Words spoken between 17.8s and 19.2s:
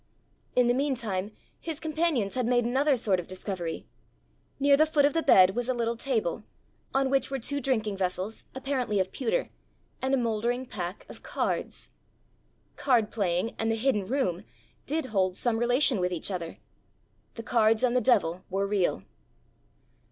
and the devil were real!